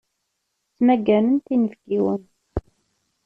Ttmagarent 0.67 1.45
inebgiwen. 1.53 2.23